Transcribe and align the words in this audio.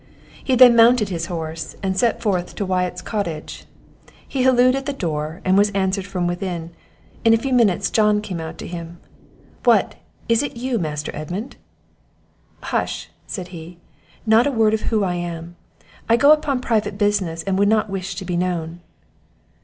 He 0.43 0.55
then 0.55 0.75
mounted 0.75 1.09
his 1.09 1.27
horse, 1.27 1.75
and 1.83 1.95
set 1.95 2.23
forward 2.23 2.47
to 2.47 2.65
Wyatt's 2.65 3.03
cottage; 3.03 3.65
he 4.27 4.41
hallooed 4.41 4.73
at 4.75 4.87
the 4.87 4.93
door, 4.93 5.41
and 5.45 5.55
was 5.55 5.69
answered 5.75 6.07
from 6.07 6.25
within. 6.25 6.71
In 7.23 7.35
a 7.35 7.37
few 7.37 7.53
minutes 7.53 7.91
John 7.91 8.19
came 8.19 8.39
out 8.41 8.57
to 8.57 8.67
him. 8.67 8.97
"What, 9.63 9.93
is 10.27 10.41
it 10.41 10.57
you, 10.57 10.79
Master 10.79 11.11
Edmund?" 11.13 11.55
"Hush!" 12.63 13.11
said 13.27 13.49
he; 13.49 13.77
"not 14.25 14.47
a 14.47 14.51
word 14.51 14.73
of 14.73 14.81
who 14.89 15.03
I 15.03 15.13
am; 15.13 15.55
I 16.09 16.17
go 16.17 16.31
upon 16.31 16.61
private 16.61 16.97
business, 16.97 17.43
and 17.43 17.59
would 17.59 17.69
not 17.69 17.87
wish 17.91 18.15
to 18.15 18.25
be 18.25 18.35
known." 18.35 18.79